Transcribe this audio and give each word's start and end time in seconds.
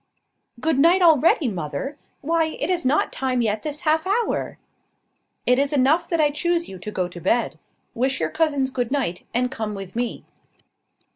"Good 0.59 0.79
night 0.79 1.03
already, 1.03 1.47
mother! 1.47 1.95
Why, 2.21 2.45
it 2.59 2.71
is 2.71 2.83
not 2.83 3.13
time 3.13 3.43
yet 3.43 3.61
this 3.61 3.81
half 3.81 4.07
hour." 4.07 4.57
"It 5.45 5.59
is 5.59 5.71
enough 5.73 6.09
that 6.09 6.19
I 6.19 6.31
choose 6.31 6.67
you 6.67 6.79
to 6.79 6.89
go 6.89 7.07
to 7.07 7.21
bed. 7.21 7.59
Wish 7.93 8.19
your 8.19 8.31
cousins 8.31 8.71
good 8.71 8.89
night, 8.89 9.27
and 9.31 9.51
come 9.51 9.75
with 9.75 9.95
me." 9.95 10.25